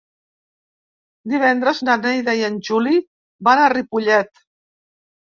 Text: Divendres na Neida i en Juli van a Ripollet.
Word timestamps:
Divendres 1.33 1.81
na 1.89 1.97
Neida 2.05 2.35
i 2.39 2.41
en 2.47 2.57
Juli 2.71 2.95
van 3.49 3.63
a 3.65 3.69
Ripollet. 3.75 4.43